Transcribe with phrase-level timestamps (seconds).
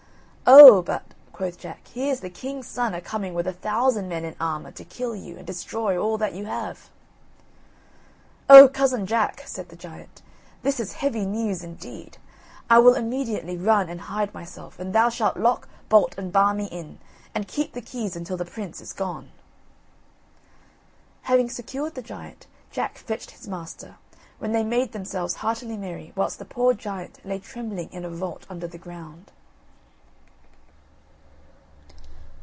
[0.53, 4.35] "Oh, but," quoth Jack, "here's the king's son a coming with a thousand men in
[4.37, 6.89] armour to kill you and destroy all that you have!"
[8.49, 10.21] "Oh, cousin Jack," said the giant,
[10.61, 12.17] "this is heavy news indeed!
[12.69, 16.65] I will immediately run and hide myself, and thou shalt lock, bolt, and bar me
[16.65, 16.99] in,
[17.33, 19.31] and keep the keys until the prince is gone."
[21.21, 23.95] Having secured the giant, Jack fetched his master,
[24.37, 28.45] when they made themselves heartily merry whilst the poor giant lay trembling in a vault
[28.49, 29.31] under the ground.